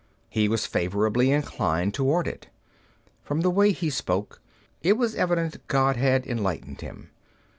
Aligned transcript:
He 0.31 0.49
was 0.49 0.65
favorably 0.65 1.29
inclined 1.31 1.93
toward 1.93 2.27
it. 2.27 2.47
From 3.21 3.41
the 3.41 3.51
way 3.51 3.71
he 3.71 3.91
spoke, 3.91 4.41
it 4.81 4.93
was 4.93 5.13
evident 5.13 5.67
God 5.67 5.95
had 5.95 6.25
enlightened 6.25 6.81
him. 6.81 7.11